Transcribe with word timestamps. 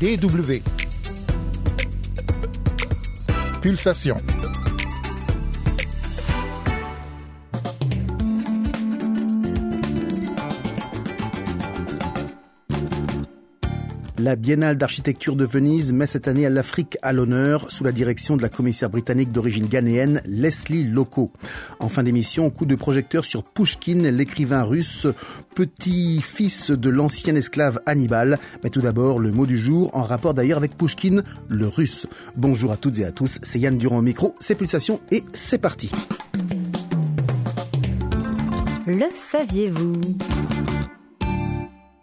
DW. 0.00 0.62
Pulsation. 3.60 4.37
La 14.18 14.34
Biennale 14.34 14.76
d'architecture 14.76 15.36
de 15.36 15.44
Venise 15.44 15.92
met 15.92 16.08
cette 16.08 16.26
année 16.26 16.44
à 16.44 16.50
l'Afrique 16.50 16.98
à 17.02 17.12
l'honneur 17.12 17.70
sous 17.70 17.84
la 17.84 17.92
direction 17.92 18.36
de 18.36 18.42
la 18.42 18.48
commissaire 18.48 18.90
britannique 18.90 19.30
d'origine 19.30 19.68
ghanéenne 19.68 20.22
Leslie 20.26 20.82
Loco. 20.82 21.30
En 21.78 21.88
fin 21.88 22.02
d'émission, 22.02 22.50
coup 22.50 22.66
de 22.66 22.74
projecteur 22.74 23.24
sur 23.24 23.44
Pushkin, 23.44 24.10
l'écrivain 24.10 24.64
russe, 24.64 25.06
petit-fils 25.54 26.72
de 26.72 26.90
l'ancien 26.90 27.36
esclave 27.36 27.78
Hannibal. 27.86 28.40
Mais 28.64 28.70
tout 28.70 28.80
d'abord, 28.80 29.20
le 29.20 29.30
mot 29.30 29.46
du 29.46 29.56
jour, 29.56 29.94
en 29.94 30.02
rapport 30.02 30.34
d'ailleurs 30.34 30.58
avec 30.58 30.76
Pushkin, 30.76 31.22
le 31.48 31.68
russe. 31.68 32.08
Bonjour 32.36 32.72
à 32.72 32.76
toutes 32.76 32.98
et 32.98 33.04
à 33.04 33.12
tous, 33.12 33.38
c'est 33.42 33.60
Yann 33.60 33.78
Durand 33.78 33.98
au 33.98 34.02
micro, 34.02 34.34
c'est 34.40 34.56
Pulsation 34.56 35.00
et 35.12 35.22
c'est 35.32 35.58
parti. 35.58 35.92
Le 38.84 39.06
saviez-vous? 39.14 40.00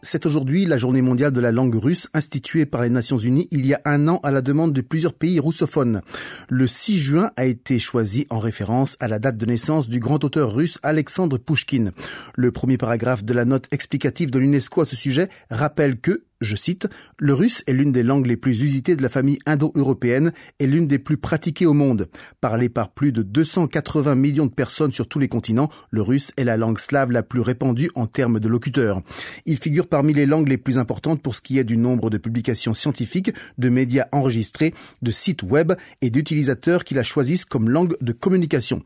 C'est 0.06 0.28
aujourd'hui 0.28 0.66
la 0.66 0.78
journée 0.78 1.02
mondiale 1.02 1.32
de 1.32 1.40
la 1.40 1.52
langue 1.52 1.76
russe 1.76 2.10
instituée 2.14 2.68
par 2.68 2.84
les 2.84 2.90
Nations 2.90 3.18
Unies 3.18 3.48
il 3.50 3.66
y 3.66 3.74
a 3.74 3.82
un 3.86 4.08
an 4.08 4.20
à 4.22 4.30
la 4.30 4.44
demande 4.44 4.72
de 4.72 4.82
plusieurs 4.82 5.14
pays 5.14 5.40
russophones. 5.40 6.02
Le 6.48 6.68
6 6.68 7.00
juin 7.00 7.32
a 7.38 7.46
été 7.46 7.80
choisi 7.80 8.28
en 8.30 8.38
référence 8.38 8.98
à 9.00 9.08
la 9.08 9.18
date 9.18 9.38
de 9.38 9.46
naissance 9.48 9.90
du 9.90 10.00
grand 10.00 10.24
auteur 10.24 10.54
russe 10.54 10.78
Alexandre 10.84 11.40
Pushkin. 11.40 11.90
Le 12.36 12.52
premier 12.52 12.78
paragraphe 12.78 13.24
de 13.24 13.34
la 13.34 13.46
note 13.46 13.66
explicative 13.72 14.30
de 14.30 14.38
l'UNESCO 14.38 14.82
à 14.82 14.86
ce 14.86 14.96
sujet 14.96 15.28
rappelle 15.50 16.00
que 16.00 16.24
je 16.46 16.56
cite, 16.56 16.88
Le 17.20 17.34
russe 17.34 17.64
est 17.68 17.74
l'une 17.74 17.92
des 17.92 18.04
langues 18.04 18.28
les 18.28 18.38
plus 18.38 18.64
usitées 18.64 18.96
de 18.96 19.02
la 19.02 19.10
famille 19.10 19.40
indo-européenne 19.46 20.32
et 20.60 20.68
l'une 20.68 20.88
des 20.88 21.00
plus 21.00 21.18
pratiquées 21.18 21.66
au 21.66 21.74
monde. 21.74 22.08
Parlé 22.42 22.70
par 22.70 22.94
plus 22.94 23.12
de 23.12 23.22
280 23.22 24.16
millions 24.16 24.46
de 24.46 24.52
personnes 24.52 24.92
sur 24.92 25.08
tous 25.08 25.20
les 25.20 25.28
continents, 25.28 25.70
le 25.90 26.02
russe 26.02 26.32
est 26.38 26.44
la 26.44 26.58
langue 26.58 26.80
slave 26.80 27.12
la 27.12 27.24
plus 27.24 27.42
répandue 27.42 27.90
en 27.96 28.08
termes 28.08 28.40
de 28.40 28.48
locuteurs. 28.48 29.02
Il 29.46 29.58
figure 29.58 29.88
parmi 29.88 30.14
les 30.14 30.26
langues 30.26 30.48
les 30.48 30.58
plus 30.58 30.78
importantes 30.78 31.22
pour 31.22 31.36
ce 31.36 31.42
qui 31.42 31.60
est 31.60 31.64
du 31.64 31.78
nombre 31.78 32.10
de 32.10 32.18
publications 32.18 32.74
scientifiques, 32.74 33.34
de 33.58 33.70
médias 33.70 34.08
enregistrés, 34.12 34.74
de 35.02 35.12
sites 35.12 35.44
web 35.44 35.74
et 36.02 36.10
d'utilisateurs 36.10 36.84
qui 36.84 36.94
la 36.94 37.04
choisissent 37.04 37.46
comme 37.46 37.70
langue 37.70 37.96
de 38.02 38.12
communication. 38.12 38.82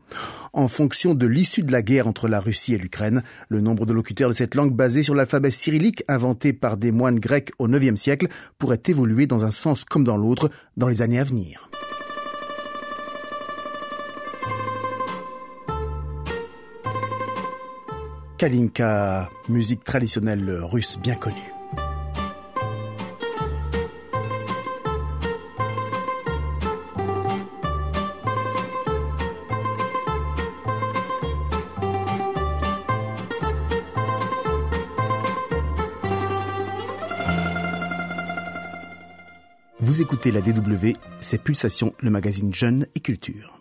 En 0.52 0.68
fonction 0.68 1.14
de 1.14 1.26
l'issue 1.26 1.62
de 1.62 1.72
la 1.72 1.82
guerre 1.82 2.08
entre 2.08 2.28
la 2.28 2.40
Russie 2.40 2.74
et 2.74 2.78
l'Ukraine, 2.78 3.22
le 3.48 3.60
nombre 3.60 3.86
de 3.86 3.92
locuteurs 3.92 4.30
de 4.30 4.34
cette 4.34 4.54
langue 4.54 4.74
basée 4.74 5.02
sur 5.02 5.14
l'alphabet 5.14 5.50
cyrillique 5.50 6.02
inventé 6.08 6.52
par 6.52 6.76
des 6.76 6.92
moines 6.92 7.20
grecs 7.20 7.49
au 7.58 7.68
IXe 7.68 8.00
siècle 8.00 8.28
pourrait 8.58 8.82
évoluer 8.86 9.26
dans 9.26 9.44
un 9.44 9.50
sens 9.50 9.84
comme 9.84 10.04
dans 10.04 10.16
l'autre 10.16 10.50
dans 10.76 10.88
les 10.88 11.02
années 11.02 11.18
à 11.18 11.24
venir. 11.24 11.68
Kalinka, 18.38 19.28
musique 19.50 19.84
traditionnelle 19.84 20.60
russe 20.62 20.98
bien 20.98 21.14
connue. 21.14 21.59
Vous 39.90 40.00
écoutez 40.00 40.30
la 40.30 40.40
DW, 40.40 40.92
c'est 41.18 41.42
Pulsation, 41.42 41.92
le 41.98 42.10
magazine 42.10 42.54
Jeune 42.54 42.86
et 42.94 43.00
Culture. 43.00 43.59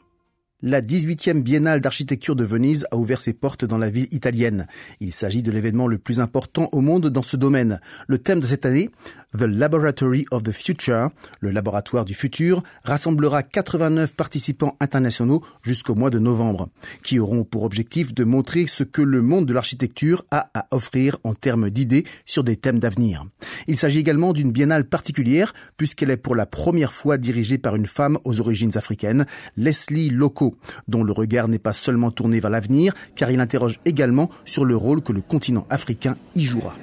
La 0.61 0.81
18e 0.81 1.41
Biennale 1.41 1.79
d'architecture 1.79 2.35
de 2.35 2.43
Venise 2.43 2.85
a 2.91 2.97
ouvert 2.97 3.21
ses 3.21 3.31
portes 3.31 3.63
dans 3.63 3.77
la 3.77 3.89
ville 3.89 4.09
italienne. 4.11 4.67
Il 4.99 5.13
s'agit 5.13 5.41
de 5.41 5.53
l'événement 5.53 5.87
le 5.87 5.97
plus 5.97 6.19
important 6.19 6.67
au 6.73 6.81
monde 6.81 7.07
dans 7.07 7.21
ce 7.21 7.37
domaine. 7.37 7.79
Le 8.09 8.17
thème 8.17 8.41
de 8.41 8.45
cette 8.45 8.65
année, 8.65 8.89
The 9.37 9.43
Laboratory 9.43 10.25
of 10.31 10.43
the 10.43 10.51
Future, 10.51 11.11
le 11.39 11.51
laboratoire 11.51 12.03
du 12.03 12.13
futur, 12.13 12.61
rassemblera 12.83 13.41
89 13.41 14.13
participants 14.15 14.75
internationaux 14.81 15.41
jusqu'au 15.61 15.95
mois 15.95 16.09
de 16.09 16.19
novembre, 16.19 16.67
qui 17.03 17.19
auront 17.19 17.45
pour 17.45 17.63
objectif 17.63 18.13
de 18.13 18.25
montrer 18.25 18.67
ce 18.67 18.83
que 18.83 19.01
le 19.01 19.21
monde 19.21 19.45
de 19.45 19.53
l'architecture 19.53 20.25
a 20.29 20.49
à 20.55 20.67
offrir 20.71 21.19
en 21.23 21.35
termes 21.35 21.69
d'idées 21.69 22.03
sur 22.25 22.43
des 22.43 22.57
thèmes 22.57 22.79
d'avenir. 22.79 23.25
Il 23.67 23.77
s'agit 23.77 23.99
également 23.99 24.33
d'une 24.33 24.51
biennale 24.51 24.83
particulière 24.83 25.53
puisqu'elle 25.77 26.11
est 26.11 26.17
pour 26.17 26.35
la 26.35 26.45
première 26.45 26.91
fois 26.91 27.17
dirigée 27.17 27.57
par 27.57 27.77
une 27.77 27.87
femme 27.87 28.19
aux 28.25 28.41
origines 28.41 28.77
africaines, 28.77 29.25
Leslie 29.55 30.09
Loco 30.09 30.48
dont 30.87 31.03
le 31.03 31.11
regard 31.11 31.47
n'est 31.47 31.59
pas 31.59 31.73
seulement 31.73 32.11
tourné 32.11 32.39
vers 32.39 32.49
l'avenir, 32.49 32.93
car 33.15 33.31
il 33.31 33.39
interroge 33.39 33.79
également 33.85 34.29
sur 34.45 34.65
le 34.65 34.75
rôle 34.75 35.01
que 35.01 35.13
le 35.13 35.21
continent 35.21 35.65
africain 35.69 36.15
y 36.35 36.45
jouera. 36.45 36.75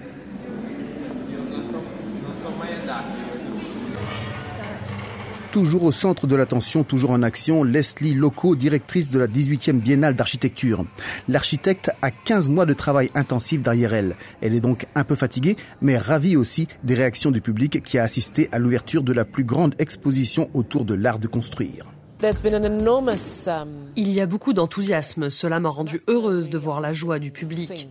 toujours 5.57 5.85
au 5.85 5.91
centre 5.91 6.27
de 6.27 6.37
l'attention, 6.37 6.85
toujours 6.85 7.13
en 7.13 7.23
action, 7.23 7.65
Leslie 7.65 8.13
Loco, 8.13 8.57
directrice 8.57 9.09
de 9.09 9.19
la 9.19 9.27
18e 9.27 9.81
Biennale 9.81 10.15
d'architecture. 10.15 10.85
L'architecte 11.29 11.91
a 12.03 12.11
15 12.11 12.51
mois 12.51 12.67
de 12.67 12.75
travail 12.75 13.11
intensif 13.15 13.63
derrière 13.63 13.95
elle. 13.95 14.17
Elle 14.43 14.55
est 14.55 14.61
donc 14.61 14.85
un 14.95 15.03
peu 15.03 15.15
fatiguée, 15.15 15.57
mais 15.81 15.97
ravie 15.97 16.37
aussi 16.37 16.69
des 16.85 16.93
réactions 16.93 17.31
du 17.31 17.41
public 17.41 17.83
qui 17.83 17.97
a 17.97 18.03
assisté 18.03 18.51
à 18.53 18.59
l'ouverture 18.59 19.03
de 19.03 19.15
la 19.15 19.25
plus 19.25 19.45
grande 19.45 19.75
exposition 19.79 20.51
autour 20.53 20.85
de 20.85 20.93
l'art 20.93 21.19
de 21.19 21.27
construire. 21.27 21.96
Um, 22.23 23.67
Il 23.95 24.11
y 24.11 24.21
a 24.21 24.27
beaucoup 24.27 24.53
d'enthousiasme. 24.55 25.29
Cela 25.29 25.61
m'a 25.61 25.69
rendu 25.69 26.03
heureuse 26.09 26.49
de 26.49 26.57
voir 26.57 26.81
la 26.81 26.93
joie 26.95 27.19
du 27.19 27.31
public. 27.31 27.89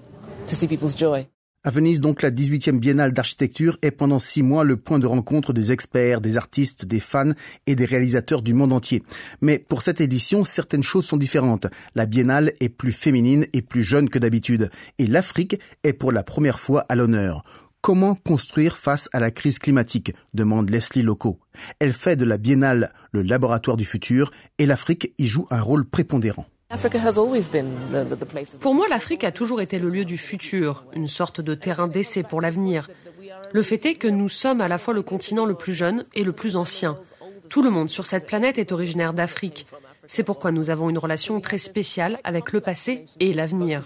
À 1.64 1.72
Venise, 1.72 2.00
donc, 2.00 2.22
la 2.22 2.30
18e 2.30 2.78
Biennale 2.80 3.12
d'architecture 3.12 3.78
est 3.82 3.90
pendant 3.90 4.20
six 4.20 4.44
mois 4.44 4.64
le 4.64 4.78
point 4.78 5.00
de 5.00 5.08
rencontre 5.08 5.52
des 5.52 5.72
experts, 5.72 6.22
des 6.22 6.38
artistes, 6.38 6.86
des 6.86 7.00
fans 7.00 7.32
et 7.66 7.76
des 7.76 7.86
réalisateurs 7.86 8.44
du 8.44 8.54
monde 8.54 8.74
entier. 8.74 9.02
Mais 9.42 9.58
pour 9.58 9.82
cette 9.82 10.02
édition, 10.02 10.44
certaines 10.44 10.84
choses 10.84 11.06
sont 11.06 11.18
différentes. 11.18 11.66
La 11.96 12.06
Biennale 12.06 12.54
est 12.60 12.70
plus 12.70 12.92
féminine 12.92 13.48
et 13.54 13.64
plus 13.64 13.84
jeune 13.84 14.10
que 14.10 14.20
d'habitude. 14.20 14.70
Et 15.00 15.08
l'Afrique 15.08 15.60
est 15.84 15.94
pour 15.94 16.12
la 16.12 16.22
première 16.22 16.60
fois 16.60 16.86
à 16.88 16.96
l'honneur. 16.96 17.44
Comment 17.86 18.16
construire 18.16 18.78
face 18.78 19.10
à 19.14 19.20
la 19.20 19.30
crise 19.30 19.60
climatique 19.60 20.16
demande 20.34 20.72
Leslie 20.72 21.04
Loco. 21.04 21.38
Elle 21.78 21.94
fait 21.94 22.16
de 22.16 22.26
la 22.26 22.40
biennale 22.40 22.92
le 23.12 23.22
laboratoire 23.22 23.78
du 23.78 23.86
futur 23.86 24.32
et 24.58 24.66
l'Afrique 24.66 25.14
y 25.20 25.28
joue 25.28 25.46
un 25.52 25.62
rôle 25.62 25.86
prépondérant. 25.86 26.48
Pour 28.60 28.74
moi, 28.74 28.88
l'Afrique 28.90 29.24
a 29.24 29.32
toujours 29.32 29.62
été 29.62 29.78
le 29.78 29.90
lieu 29.90 30.04
du 30.04 30.18
futur, 30.18 30.84
une 30.96 31.08
sorte 31.08 31.42
de 31.42 31.54
terrain 31.54 31.88
d'essai 31.88 32.24
pour 32.24 32.42
l'avenir. 32.42 32.90
Le 33.54 33.62
fait 33.62 33.86
est 33.86 33.94
que 33.94 34.08
nous 34.08 34.30
sommes 34.30 34.62
à 34.62 34.68
la 34.68 34.80
fois 34.80 34.96
le 34.96 35.04
continent 35.04 35.46
le 35.46 35.54
plus 35.54 35.76
jeune 35.76 36.04
et 36.16 36.24
le 36.24 36.32
plus 36.32 36.56
ancien. 36.56 36.98
Tout 37.50 37.62
le 37.62 37.70
monde 37.70 37.92
sur 37.92 38.08
cette 38.08 38.26
planète 38.26 38.58
est 38.58 38.72
originaire 38.72 39.14
d'Afrique. 39.14 39.68
C'est 40.08 40.24
pourquoi 40.24 40.52
nous 40.52 40.72
avons 40.72 40.90
une 40.90 40.98
relation 40.98 41.40
très 41.40 41.60
spéciale 41.60 42.18
avec 42.24 42.52
le 42.52 42.62
passé 42.62 43.06
et 43.20 43.32
l'avenir. 43.32 43.84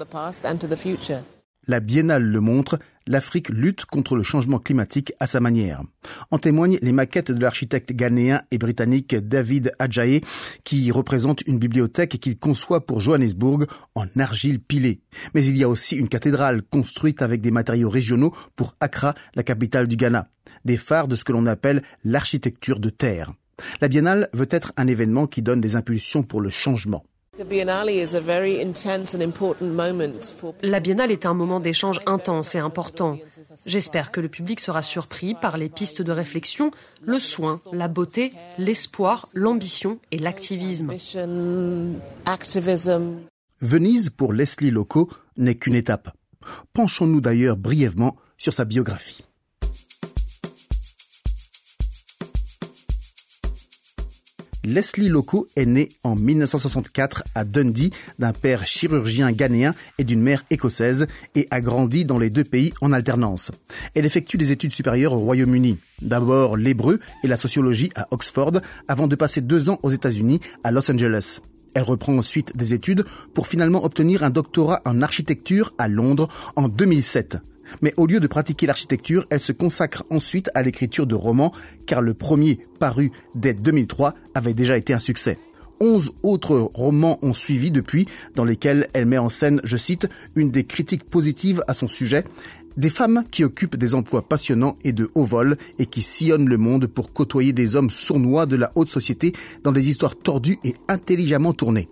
La 1.67 1.79
biennale 1.79 2.23
le 2.23 2.39
montre, 2.39 2.79
l'Afrique 3.05 3.49
lutte 3.49 3.85
contre 3.85 4.15
le 4.15 4.23
changement 4.23 4.59
climatique 4.59 5.13
à 5.19 5.27
sa 5.27 5.39
manière. 5.39 5.83
En 6.31 6.37
témoignent 6.37 6.79
les 6.81 6.91
maquettes 6.91 7.31
de 7.31 7.41
l'architecte 7.41 7.91
ghanéen 7.91 8.41
et 8.51 8.57
britannique 8.57 9.15
David 9.15 9.73
Adjaye, 9.77 10.21
qui 10.63 10.89
représente 10.91 11.41
une 11.47 11.59
bibliothèque 11.59 12.19
qu'il 12.19 12.37
conçoit 12.37 12.85
pour 12.85 13.01
Johannesburg 13.01 13.65
en 13.95 14.05
argile 14.17 14.59
pilée. 14.59 15.01
Mais 15.33 15.45
il 15.45 15.57
y 15.57 15.63
a 15.63 15.69
aussi 15.69 15.95
une 15.95 16.07
cathédrale 16.07 16.61
construite 16.61 17.21
avec 17.21 17.41
des 17.41 17.51
matériaux 17.51 17.89
régionaux 17.89 18.33
pour 18.55 18.75
Accra, 18.79 19.13
la 19.35 19.43
capitale 19.43 19.87
du 19.87 19.95
Ghana. 19.95 20.29
Des 20.65 20.77
phares 20.77 21.07
de 21.07 21.15
ce 21.15 21.23
que 21.23 21.33
l'on 21.33 21.45
appelle 21.45 21.83
l'architecture 22.03 22.79
de 22.79 22.89
terre. 22.89 23.33
La 23.81 23.87
biennale 23.87 24.29
veut 24.33 24.47
être 24.49 24.71
un 24.77 24.87
événement 24.87 25.27
qui 25.27 25.41
donne 25.41 25.61
des 25.61 25.75
impulsions 25.75 26.23
pour 26.23 26.41
le 26.41 26.49
changement. 26.49 27.05
La 27.39 27.45
Biennale 30.79 31.11
est 31.11 31.25
un 31.25 31.33
moment 31.33 31.59
d'échange 31.61 32.01
intense 32.05 32.55
et 32.55 32.59
important. 32.59 33.17
J'espère 33.65 34.11
que 34.11 34.19
le 34.19 34.27
public 34.27 34.59
sera 34.59 34.81
surpris 34.81 35.35
par 35.35 35.57
les 35.57 35.69
pistes 35.69 36.01
de 36.01 36.11
réflexion, 36.11 36.71
le 37.01 37.17
soin, 37.17 37.61
la 37.71 37.87
beauté, 37.87 38.33
l'espoir, 38.57 39.29
l'ambition 39.33 39.99
et 40.11 40.17
l'activisme. 40.17 40.91
Venise, 43.61 44.09
pour 44.09 44.33
Leslie 44.33 44.71
Loco, 44.71 45.09
n'est 45.37 45.55
qu'une 45.55 45.75
étape. 45.75 46.11
Penchons-nous 46.73 47.21
d'ailleurs 47.21 47.55
brièvement 47.55 48.17
sur 48.37 48.53
sa 48.53 48.65
biographie. 48.65 49.23
Leslie 54.69 55.09
Loco 55.09 55.47
est 55.55 55.65
née 55.65 55.89
en 56.03 56.15
1964 56.15 57.23
à 57.33 57.43
Dundee 57.43 57.91
d'un 58.19 58.33
père 58.33 58.67
chirurgien 58.67 59.31
ghanéen 59.31 59.73
et 59.97 60.03
d'une 60.03 60.21
mère 60.21 60.45
écossaise 60.51 61.07
et 61.33 61.47
a 61.49 61.59
grandi 61.59 62.05
dans 62.05 62.19
les 62.19 62.29
deux 62.29 62.43
pays 62.43 62.71
en 62.79 62.93
alternance. 62.93 63.51
Elle 63.95 64.05
effectue 64.05 64.37
des 64.37 64.51
études 64.51 64.71
supérieures 64.71 65.13
au 65.13 65.19
Royaume-Uni. 65.19 65.79
D'abord 66.03 66.55
l'hébreu 66.55 66.99
et 67.23 67.27
la 67.27 67.37
sociologie 67.37 67.89
à 67.95 68.07
Oxford 68.11 68.61
avant 68.87 69.07
de 69.07 69.15
passer 69.15 69.41
deux 69.41 69.71
ans 69.71 69.79
aux 69.81 69.89
États-Unis 69.89 70.39
à 70.63 70.71
Los 70.71 70.91
Angeles. 70.91 71.39
Elle 71.73 71.83
reprend 71.83 72.15
ensuite 72.15 72.55
des 72.55 72.75
études 72.75 73.05
pour 73.33 73.47
finalement 73.47 73.83
obtenir 73.83 74.23
un 74.23 74.29
doctorat 74.29 74.81
en 74.85 75.01
architecture 75.01 75.73
à 75.79 75.87
Londres 75.87 76.27
en 76.55 76.67
2007. 76.67 77.37
Mais 77.81 77.93
au 77.97 78.05
lieu 78.05 78.19
de 78.19 78.27
pratiquer 78.27 78.67
l'architecture, 78.67 79.25
elle 79.29 79.39
se 79.39 79.51
consacre 79.51 80.03
ensuite 80.09 80.49
à 80.55 80.63
l'écriture 80.63 81.07
de 81.07 81.15
romans, 81.15 81.53
car 81.85 82.01
le 82.01 82.13
premier, 82.13 82.59
paru 82.79 83.11
dès 83.35 83.53
2003, 83.53 84.13
avait 84.33 84.53
déjà 84.53 84.77
été 84.77 84.93
un 84.93 84.99
succès. 84.99 85.37
Onze 85.81 86.11
autres 86.23 86.57
romans 86.73 87.19
ont 87.21 87.33
suivi 87.33 87.71
depuis, 87.71 88.05
dans 88.35 88.43
lesquels 88.43 88.89
elle 88.93 89.05
met 89.05 89.17
en 89.17 89.29
scène, 89.29 89.61
je 89.63 89.77
cite, 89.77 90.09
une 90.35 90.51
des 90.51 90.65
critiques 90.65 91.05
positives 91.05 91.63
à 91.69 91.73
son 91.73 91.87
sujet, 91.87 92.25
des 92.75 92.89
femmes 92.89 93.23
qui 93.31 93.43
occupent 93.43 93.77
des 93.77 93.95
emplois 93.95 94.27
passionnants 94.27 94.75
et 94.83 94.93
de 94.93 95.09
haut 95.15 95.25
vol 95.25 95.57
et 95.79 95.85
qui 95.85 96.01
sillonnent 96.01 96.49
le 96.49 96.57
monde 96.57 96.87
pour 96.87 97.13
côtoyer 97.13 97.53
des 97.53 97.75
hommes 97.75 97.89
sournois 97.89 98.45
de 98.45 98.55
la 98.55 98.71
haute 98.75 98.89
société 98.89 99.33
dans 99.63 99.71
des 99.71 99.89
histoires 99.89 100.15
tordues 100.15 100.59
et 100.63 100.75
intelligemment 100.87 101.53
tournées. 101.53 101.89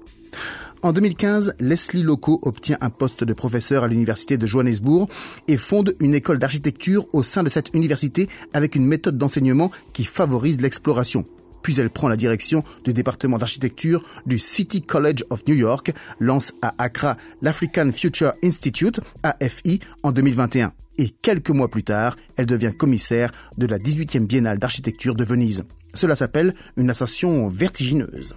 En 0.84 0.94
2015, 0.94 1.56
Leslie 1.60 2.04
Loco 2.04 2.40
obtient 2.44 2.78
un 2.82 2.92
poste 2.92 3.24
de 3.24 3.34
professeur 3.34 3.84
à 3.84 3.88
l'université 3.88 4.38
de 4.38 4.46
Johannesburg 4.46 5.08
et 5.48 5.58
fonde 5.58 5.96
une 6.00 6.14
école 6.14 6.38
d'architecture 6.38 7.08
au 7.14 7.24
sein 7.24 7.42
de 7.42 7.50
cette 7.50 7.74
université 7.74 8.30
avec 8.54 8.76
une 8.76 8.86
méthode 8.86 9.18
d'enseignement 9.18 9.72
qui 9.94 10.04
favorise 10.04 10.62
l'exploration. 10.62 11.26
Puis 11.64 11.80
elle 11.80 11.90
prend 11.90 12.08
la 12.08 12.16
direction 12.16 12.64
du 12.86 12.94
département 12.94 13.40
d'architecture 13.40 14.04
du 14.28 14.38
City 14.38 14.84
College 14.84 15.26
of 15.32 15.46
New 15.48 15.56
York, 15.56 15.92
lance 16.20 16.54
à 16.62 16.76
Accra 16.78 17.18
l'African 17.42 17.92
Future 17.92 18.34
Institute, 18.44 19.02
AFI, 19.24 19.80
en 20.04 20.12
2021. 20.12 20.74
Et 21.00 21.10
quelques 21.10 21.50
mois 21.50 21.70
plus 21.70 21.84
tard, 21.84 22.16
elle 22.38 22.46
devient 22.46 22.72
commissaire 22.78 23.32
de 23.58 23.66
la 23.66 23.80
18e 23.80 24.28
Biennale 24.28 24.60
d'architecture 24.60 25.16
de 25.16 25.24
Venise. 25.24 25.66
Cela 25.94 26.16
s'appelle 26.16 26.54
une 26.78 26.92
ascension 26.92 27.50
vertigineuse. 27.50 28.36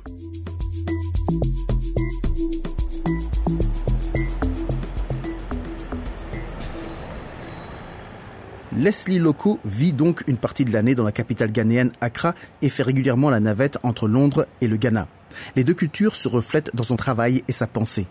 Leslie 8.80 9.18
Loco 9.18 9.58
vit 9.66 9.92
donc 9.92 10.24
une 10.26 10.38
partie 10.38 10.64
de 10.64 10.72
l'année 10.72 10.94
dans 10.94 11.04
la 11.04 11.12
capitale 11.12 11.52
ghanéenne 11.52 11.92
Accra 12.00 12.34
et 12.62 12.70
fait 12.70 12.82
régulièrement 12.82 13.28
la 13.28 13.38
navette 13.38 13.76
entre 13.82 14.08
Londres 14.08 14.46
et 14.62 14.68
le 14.68 14.78
Ghana. 14.78 15.06
Les 15.54 15.64
deux 15.64 15.74
cultures 15.74 16.16
se 16.16 16.28
reflètent 16.28 16.70
dans 16.72 16.82
son 16.82 16.96
travail 16.96 17.42
et 17.46 17.52
sa 17.52 17.66
pensée. 17.66 18.06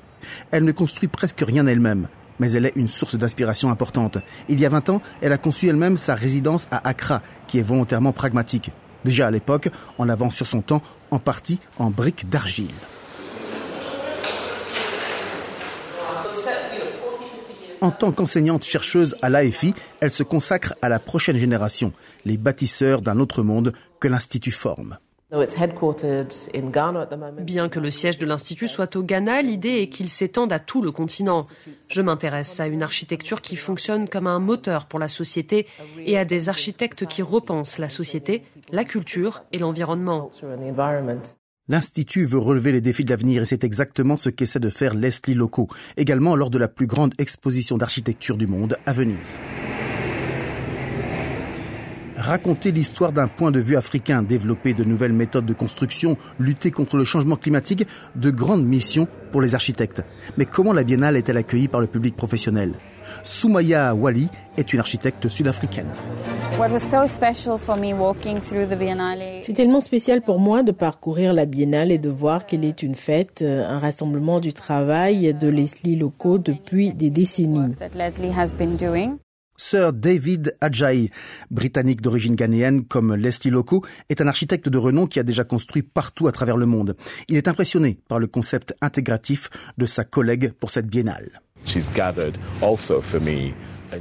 Elle 0.51 0.66
ne 0.66 0.71
construit 0.71 1.07
presque 1.07 1.44
rien 1.44 1.66
elle-même, 1.66 2.07
mais 2.38 2.51
elle 2.51 2.68
est 2.68 2.75
une 2.75 2.88
source 2.88 3.16
d'inspiration 3.16 3.71
importante. 3.71 4.19
Il 4.48 4.60
y 4.60 4.66
a 4.68 4.69
20 4.69 4.89
ans, 4.89 5.01
elle 5.21 5.33
a 5.33 5.39
conçu 5.39 5.68
elle-même 5.68 5.98
sa 5.98 6.13
résidence 6.13 6.68
à 6.69 6.88
Accra, 6.88 7.24
qui 7.48 7.57
est 7.57 7.63
volontairement 7.63 8.13
pragmatique. 8.13 8.69
Déjà 9.04 9.25
à 9.25 9.31
l'époque, 9.31 9.69
en 9.98 10.07
avance 10.07 10.36
sur 10.36 10.45
son 10.45 10.62
temps, 10.62 10.83
en 11.10 11.18
partie 11.18 11.60
en 11.80 11.89
briques 11.89 12.30
d'argile. 12.30 12.68
En 17.89 17.91
tant 17.91 18.12
qu'enseignante 18.12 18.65
chercheuse 18.65 19.18
à 19.24 19.30
l'AFI, 19.30 19.74
elle 20.00 20.12
se 20.12 20.21
consacre 20.21 20.75
à 20.83 20.89
la 20.89 21.00
prochaine 21.00 21.38
génération, 21.38 21.91
les 22.24 22.38
bâtisseurs 22.38 23.01
d'un 23.01 23.19
autre 23.19 23.41
monde 23.41 23.74
que 24.00 24.07
l'Institut 24.07 24.51
forme. 24.51 25.00
Bien 27.41 27.69
que 27.69 27.80
le 27.80 27.89
siège 27.89 28.19
de 28.19 28.27
l'Institut 28.27 28.68
soit 28.68 28.95
au 28.95 29.01
Ghana, 29.01 29.41
l'idée 29.41 29.81
est 29.81 29.89
qu'il 29.89 30.07
s'étende 30.07 30.53
à 30.53 30.59
tout 30.59 30.83
le 30.83 30.91
continent. 30.91 31.47
Je 31.88 32.03
m'intéresse 32.03 32.59
à 32.59 32.68
une 32.68 32.83
architecture 32.83 33.41
qui 33.41 33.56
fonctionne 33.56 34.07
comme 34.07 34.27
un 34.27 34.38
moteur 34.38 34.85
pour 34.85 35.00
la 35.00 35.07
société 35.07 35.65
et 35.97 36.15
à 36.15 36.25
des 36.25 36.47
architectes 36.47 37.07
qui 37.07 37.24
repensent 37.24 37.80
la 37.80 37.89
société, 37.89 38.44
la 38.71 38.85
culture 38.85 39.42
et 39.51 39.57
l'environnement. 39.57 40.30
L'Institut 41.69 42.25
veut 42.25 42.39
relever 42.39 42.71
les 42.71 42.81
défis 42.81 43.06
de 43.06 43.12
l'avenir 43.12 43.44
et 43.44 43.45
c'est 43.45 43.63
exactement 43.63 44.18
ce 44.18 44.30
qu'essaie 44.30 44.60
de 44.60 44.71
faire 44.71 44.95
Leslie 44.95 45.36
Loco, 45.36 45.68
également 45.98 46.36
lors 46.36 46.50
de 46.50 46.57
la 46.57 46.68
plus 46.68 46.88
grande 46.88 47.13
exposition 47.19 47.77
d'architecture 47.77 48.38
du 48.38 48.48
monde 48.48 48.75
à 48.88 48.94
Venise. 48.94 49.36
Raconter 52.18 52.71
l'histoire 52.71 53.12
d'un 53.12 53.27
point 53.27 53.51
de 53.51 53.60
vue 53.60 53.77
africain, 53.77 54.24
développer 54.24 54.74
de 54.74 54.83
nouvelles 54.83 55.13
méthodes 55.13 55.45
de 55.45 55.54
construction, 55.54 56.18
lutter 56.39 56.71
contre 56.71 56.98
le 56.98 57.06
changement 57.06 57.36
climatique, 57.36 57.86
de 58.16 58.31
grandes 58.31 58.66
missions 58.66 59.07
pour 59.31 59.42
les 59.42 59.54
architectes. 59.54 60.01
Mais 60.38 60.45
comment 60.45 60.74
la 60.74 60.83
biennale 60.83 61.18
est-elle 61.18 61.38
accueillie 61.38 61.68
par 61.68 61.81
le 61.81 61.88
public 61.88 62.16
professionnel? 62.18 62.74
Soumaya 63.24 63.94
Wali 63.94 64.27
est 64.57 64.74
une 64.74 64.80
architecte 64.80 65.30
sud-africaine. 65.30 65.88
C'est 69.44 69.53
tellement 69.53 69.79
spécial 69.79 70.21
pour 70.21 70.39
moi 70.39 70.61
de 70.61 70.73
parcourir 70.73 71.31
la 71.31 71.45
biennale 71.45 71.89
et 71.89 71.97
de 71.97 72.09
voir 72.09 72.45
qu'elle 72.45 72.65
est 72.65 72.83
une 72.83 72.95
fête, 72.95 73.41
euh, 73.41 73.65
un 73.65 73.79
rassemblement 73.79 74.41
du 74.41 74.51
travail 74.51 75.33
de 75.33 75.47
Leslie 75.47 75.95
locaux 75.95 76.38
depuis 76.38 76.94
des 76.94 77.11
décennies. 77.11 77.75
Sir 79.56 79.94
David 79.94 80.57
Adjaye, 80.59 81.11
britannique 81.50 82.01
d'origine 82.01 82.35
ghanéenne 82.35 82.83
comme 82.83 83.15
Leslie 83.15 83.51
Loco, 83.51 83.85
est 84.09 84.19
un 84.19 84.27
architecte 84.27 84.67
de 84.67 84.77
renom 84.77 85.07
qui 85.07 85.19
a 85.19 85.23
déjà 85.23 85.45
construit 85.45 85.83
partout 85.83 86.27
à 86.27 86.33
travers 86.33 86.57
le 86.57 86.65
monde. 86.65 86.97
Il 87.29 87.38
est 87.38 87.47
impressionné 87.47 88.00
par 88.09 88.19
le 88.19 88.27
concept 88.27 88.75
intégratif 88.81 89.50
de 89.77 89.85
sa 89.85 90.03
collègue 90.03 90.51
pour 90.59 90.71
cette 90.71 90.88
biennale. 90.88 91.41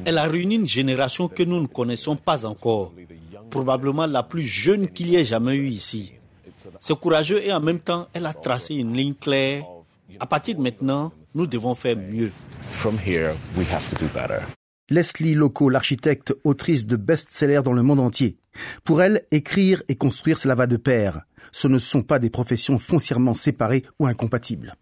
Elle 0.04 0.18
a 0.18 0.24
réuni 0.24 0.56
une 0.56 0.66
génération 0.66 1.28
que 1.28 1.42
nous 1.42 1.60
ne 1.60 1.66
connaissons 1.66 2.16
pas 2.16 2.44
encore, 2.44 2.92
probablement 3.50 4.06
la 4.06 4.22
plus 4.22 4.42
jeune 4.42 4.88
qu'il 4.88 5.08
y 5.08 5.16
ait 5.16 5.24
jamais 5.24 5.56
eu 5.56 5.68
ici. 5.68 6.12
C'est 6.80 6.98
courageux 6.98 7.42
et 7.44 7.52
en 7.52 7.60
même 7.60 7.80
temps, 7.80 8.08
elle 8.12 8.26
a 8.26 8.32
tracé 8.32 8.74
une 8.74 8.94
ligne 8.94 9.14
claire. 9.14 9.64
À 10.20 10.26
partir 10.26 10.56
de 10.56 10.60
maintenant, 10.60 11.12
nous 11.34 11.46
devons 11.46 11.74
faire 11.74 11.96
mieux. 11.96 12.32
Leslie 14.90 15.34
Loco, 15.34 15.68
l'architecte, 15.68 16.34
autrice 16.44 16.86
de 16.86 16.96
best-sellers 16.96 17.62
dans 17.62 17.74
le 17.74 17.82
monde 17.82 18.00
entier. 18.00 18.38
Pour 18.84 19.02
elle, 19.02 19.22
écrire 19.30 19.82
et 19.88 19.96
construire, 19.96 20.38
cela 20.38 20.54
va 20.54 20.66
de 20.66 20.76
pair. 20.76 21.22
Ce 21.52 21.68
ne 21.68 21.78
sont 21.78 22.02
pas 22.02 22.18
des 22.18 22.30
professions 22.30 22.78
foncièrement 22.78 23.34
séparées 23.34 23.84
ou 23.98 24.06
incompatibles. 24.06 24.74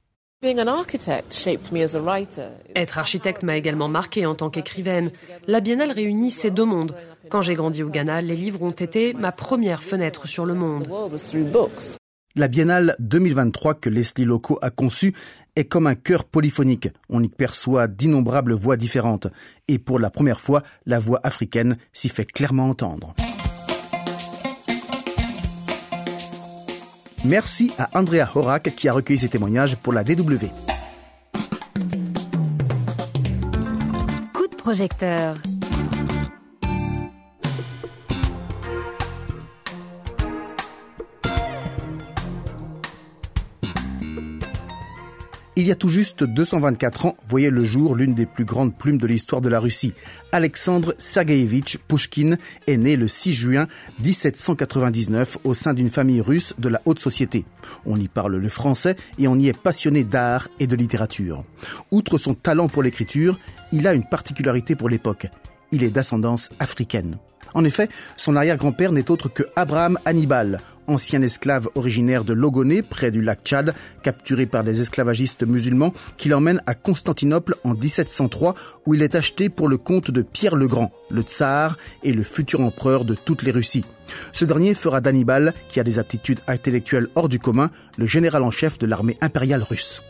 Être 2.75 2.99
architecte 2.99 3.43
m'a 3.43 3.57
également 3.57 3.89
marqué 3.89 4.27
en 4.27 4.35
tant 4.35 4.51
qu'écrivaine. 4.51 5.11
La 5.47 5.61
biennale 5.61 5.93
réunit 5.93 6.31
ces 6.31 6.51
deux 6.51 6.65
mondes. 6.65 6.95
Quand 7.31 7.41
j'ai 7.41 7.55
grandi 7.55 7.83
au 7.83 7.89
Ghana, 7.89 8.21
les 8.21 8.37
livres 8.37 8.63
ont 8.63 8.71
été 8.71 9.15
ma 9.15 9.33
première 9.33 9.83
fenêtre 9.83 10.29
sur 10.29 10.45
le 10.45 10.53
monde. 10.53 10.89
La 12.35 12.49
biennale 12.49 12.97
2023 12.99 13.75
que 13.75 13.89
Leslie 13.89 14.27
Loco 14.27 14.59
a 14.61 14.69
conçue 14.69 15.15
est 15.57 15.65
comme 15.65 15.87
un 15.87 15.95
chœur 15.95 16.25
polyphonique. 16.25 16.91
On 17.09 17.23
y 17.23 17.31
perçoit 17.31 17.87
d'innombrables 17.87 18.53
voix 18.53 18.77
différentes. 18.77 19.29
Et 19.69 19.79
pour 19.79 19.99
la 19.99 20.11
première 20.11 20.43
fois, 20.43 20.63
la 20.85 20.99
voix 20.99 21.21
africaine 21.23 21.79
s'y 21.95 22.11
fait 22.11 22.31
clairement 22.31 22.69
entendre. 22.69 23.15
Merci 27.27 27.73
à 27.77 27.89
Andrea 27.99 28.29
Horak 28.37 28.73
qui 28.77 28.89
a 28.89 28.93
recueilli 28.93 29.19
ces 29.19 29.29
témoignages 29.29 29.75
pour 29.77 29.93
la 29.93 30.05
DW. 30.05 30.47
Coup 34.33 34.47
de 34.47 34.55
projecteur. 34.57 35.35
Il 45.59 45.67
y 45.67 45.73
a 45.73 45.75
tout 45.75 45.89
juste 45.89 46.23
224 46.23 47.07
ans, 47.07 47.17
voyait 47.27 47.49
le 47.49 47.65
jour 47.65 47.97
l'une 47.97 48.13
des 48.13 48.27
plus 48.27 48.45
grandes 48.45 48.77
plumes 48.77 48.99
de 48.99 49.07
l'histoire 49.07 49.41
de 49.41 49.49
la 49.49 49.59
Russie. 49.59 49.95
Alexandre 50.31 50.95
Sergeyevitch 50.99 51.79
Pushkin 51.89 52.37
est 52.67 52.77
né 52.77 52.95
le 52.95 53.09
6 53.09 53.33
juin 53.33 53.67
1799 54.05 55.39
au 55.45 55.55
sein 55.55 55.73
d'une 55.73 55.89
famille 55.89 56.21
russe 56.21 56.53
de 56.59 56.69
la 56.69 56.83
haute 56.85 56.99
société. 56.99 57.47
On 57.87 57.99
y 57.99 58.07
parle 58.07 58.37
le 58.37 58.49
français 58.51 58.97
et 59.19 59.29
on 59.29 59.39
y 59.39 59.49
est 59.49 59.59
passionné 59.59 60.05
d'art 60.05 60.49
et 60.61 60.67
de 60.67 60.77
littérature. 60.77 61.43
Outre 61.91 62.19
son 62.19 62.35
talent 62.35 62.69
pour 62.69 62.83
l'écriture, 62.83 63.39
il 63.73 63.87
a 63.87 63.95
une 63.95 64.07
particularité 64.07 64.77
pour 64.77 64.91
l'époque. 64.91 65.27
Il 65.73 65.83
est 65.85 65.91
d'ascendance 65.91 66.51
africaine. 66.59 67.17
En 67.55 67.65
effet, 67.65 67.89
son 68.19 68.37
arrière-grand-père 68.37 68.93
n'est 68.93 69.11
autre 69.11 69.31
que 69.31 69.45
Abraham 69.57 69.99
Hannibal, 70.05 70.61
ancien 70.87 71.23
esclave 71.23 71.69
originaire 71.75 72.25
de 72.25 72.33
Logoné, 72.33 72.83
près 72.83 73.11
du 73.11 73.23
lac 73.23 73.41
Tchad, 73.45 73.75
capturé 74.03 74.47
par 74.47 74.65
des 74.65 74.81
esclavagistes 74.81 75.47
musulmans, 75.47 75.95
qui 76.17 76.29
l'emmène 76.29 76.63
à 76.67 76.75
Constantinople 76.75 77.57
en 77.65 77.75
1703, 77.75 78.55
où 78.87 78.95
il 78.95 79.03
est 79.03 79.15
acheté 79.15 79.49
pour 79.49 79.69
le 79.69 79.77
compte 79.77 80.11
de 80.11 80.23
Pierre 80.23 80.57
le 80.57 80.67
Grand, 80.67 80.93
le 81.11 81.23
tsar 81.23 81.77
et 82.03 82.13
le 82.13 82.23
futur 82.23 82.61
empereur 82.61 83.05
de 83.05 83.15
toutes 83.15 83.43
les 83.43 83.53
Russies. 83.53 83.85
Ce 84.33 84.45
dernier 84.45 84.75
fera 84.75 85.01
d'Hannibal, 85.01 85.53
qui 85.69 85.81
a 85.81 85.85
des 85.85 85.99
aptitudes 85.99 86.41
intellectuelles 86.47 87.09
hors 87.15 87.29
du 87.29 87.39
commun, 87.39 87.71
le 87.97 88.07
général 88.07 88.43
en 88.43 88.51
chef 88.51 88.79
de 88.79 88.87
l'armée 88.87 89.17
impériale 89.21 89.63
russe. 89.63 90.01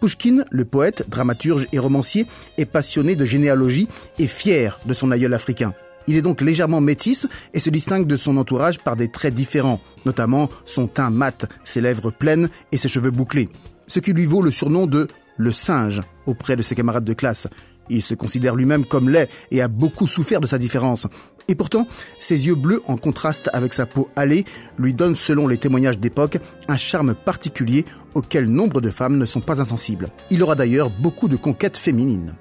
Pushkin, 0.00 0.44
le 0.50 0.64
poète, 0.64 1.04
dramaturge 1.08 1.68
et 1.72 1.78
romancier, 1.78 2.26
est 2.58 2.64
passionné 2.64 3.14
de 3.14 3.24
généalogie 3.24 3.88
et 4.18 4.26
fier 4.26 4.80
de 4.84 4.92
son 4.92 5.12
aïeul 5.12 5.34
africain. 5.34 5.74
Il 6.06 6.16
est 6.16 6.22
donc 6.22 6.40
légèrement 6.40 6.80
métis 6.80 7.28
et 7.54 7.60
se 7.60 7.70
distingue 7.70 8.06
de 8.06 8.16
son 8.16 8.36
entourage 8.36 8.78
par 8.78 8.96
des 8.96 9.08
traits 9.08 9.34
différents, 9.34 9.80
notamment 10.04 10.48
son 10.64 10.86
teint 10.86 11.10
mat, 11.10 11.46
ses 11.64 11.80
lèvres 11.80 12.10
pleines 12.10 12.48
et 12.72 12.76
ses 12.76 12.88
cheveux 12.88 13.10
bouclés. 13.10 13.48
Ce 13.86 14.00
qui 14.00 14.12
lui 14.12 14.26
vaut 14.26 14.42
le 14.42 14.50
surnom 14.50 14.86
de 14.86 15.08
le 15.36 15.52
singe 15.52 16.02
auprès 16.26 16.56
de 16.56 16.62
ses 16.62 16.74
camarades 16.74 17.04
de 17.04 17.14
classe. 17.14 17.48
Il 17.88 18.02
se 18.02 18.14
considère 18.14 18.54
lui-même 18.54 18.84
comme 18.84 19.08
laid 19.08 19.28
et 19.50 19.60
a 19.60 19.68
beaucoup 19.68 20.06
souffert 20.06 20.40
de 20.40 20.46
sa 20.46 20.58
différence. 20.58 21.06
Et 21.48 21.54
pourtant, 21.54 21.88
ses 22.20 22.46
yeux 22.46 22.54
bleus 22.54 22.82
en 22.86 22.96
contraste 22.96 23.50
avec 23.52 23.74
sa 23.74 23.86
peau 23.86 24.08
hâlée 24.16 24.44
lui 24.78 24.94
donnent, 24.94 25.16
selon 25.16 25.48
les 25.48 25.58
témoignages 25.58 25.98
d'époque, 25.98 26.38
un 26.68 26.76
charme 26.76 27.14
particulier 27.14 27.84
auquel 28.14 28.46
nombre 28.46 28.80
de 28.80 28.90
femmes 28.90 29.18
ne 29.18 29.24
sont 29.24 29.40
pas 29.40 29.60
insensibles. 29.60 30.10
Il 30.30 30.42
aura 30.42 30.54
d'ailleurs 30.54 30.90
beaucoup 31.00 31.28
de 31.28 31.36
conquêtes 31.36 31.76
féminines. 31.76 32.34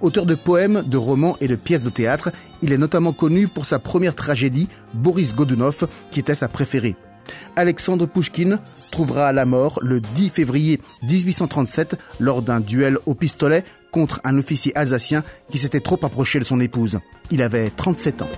Auteur 0.00 0.26
de 0.26 0.34
poèmes, 0.34 0.82
de 0.86 0.96
romans 0.96 1.36
et 1.40 1.48
de 1.48 1.56
pièces 1.56 1.82
de 1.82 1.90
théâtre, 1.90 2.30
il 2.62 2.72
est 2.72 2.78
notamment 2.78 3.12
connu 3.12 3.48
pour 3.48 3.66
sa 3.66 3.78
première 3.78 4.14
tragédie, 4.14 4.68
Boris 4.94 5.34
Godunov, 5.34 5.86
qui 6.10 6.20
était 6.20 6.34
sa 6.34 6.48
préférée. 6.48 6.96
Alexandre 7.56 8.06
Pouchkine 8.06 8.58
trouvera 8.90 9.32
la 9.32 9.44
mort 9.44 9.78
le 9.82 10.00
10 10.00 10.30
février 10.30 10.80
1837 11.02 11.96
lors 12.20 12.42
d'un 12.42 12.60
duel 12.60 12.98
au 13.06 13.14
pistolet 13.14 13.64
contre 13.90 14.20
un 14.24 14.38
officier 14.38 14.76
alsacien 14.76 15.24
qui 15.50 15.58
s'était 15.58 15.80
trop 15.80 15.98
approché 16.02 16.38
de 16.38 16.44
son 16.44 16.60
épouse. 16.60 16.98
Il 17.30 17.42
avait 17.42 17.70
37 17.70 18.22
ans. 18.22 18.30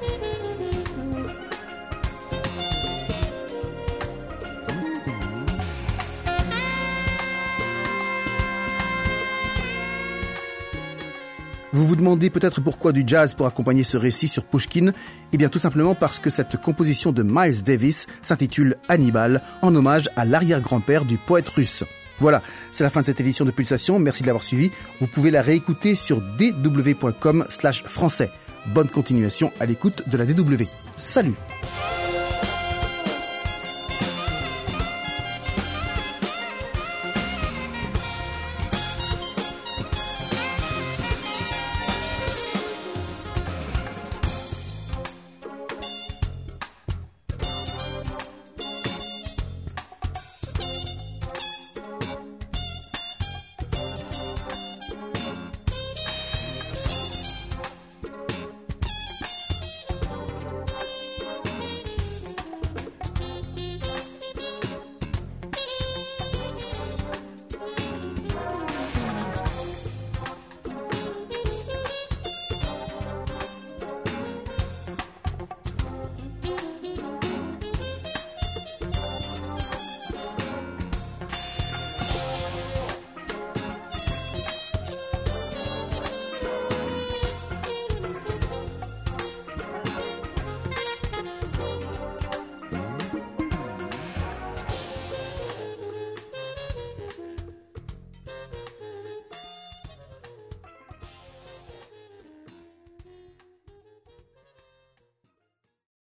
Vous 11.78 11.86
vous 11.86 11.94
demandez 11.94 12.28
peut-être 12.28 12.60
pourquoi 12.60 12.90
du 12.90 13.04
jazz 13.06 13.34
pour 13.34 13.46
accompagner 13.46 13.84
ce 13.84 13.96
récit 13.96 14.26
sur 14.26 14.42
Pushkin? 14.42 14.90
Eh 15.32 15.36
bien 15.36 15.48
tout 15.48 15.60
simplement 15.60 15.94
parce 15.94 16.18
que 16.18 16.28
cette 16.28 16.60
composition 16.60 17.12
de 17.12 17.22
Miles 17.22 17.62
Davis 17.62 18.08
s'intitule 18.20 18.74
Hannibal, 18.88 19.40
en 19.62 19.72
hommage 19.76 20.10
à 20.16 20.24
l'arrière-grand-père 20.24 21.04
du 21.04 21.18
poète 21.18 21.48
russe. 21.48 21.84
Voilà, 22.18 22.42
c'est 22.72 22.82
la 22.82 22.90
fin 22.90 23.02
de 23.02 23.06
cette 23.06 23.20
édition 23.20 23.44
de 23.44 23.52
Pulsation, 23.52 24.00
merci 24.00 24.22
de 24.22 24.26
l'avoir 24.26 24.42
suivi. 24.42 24.72
Vous 25.00 25.06
pouvez 25.06 25.30
la 25.30 25.40
réécouter 25.40 25.94
sur 25.94 26.20
dw.com 26.20 27.44
slash 27.48 27.84
français. 27.84 28.32
Bonne 28.74 28.88
continuation 28.88 29.52
à 29.60 29.66
l'écoute 29.66 30.02
de 30.08 30.16
la 30.16 30.26
DW. 30.26 30.64
Salut 30.96 31.34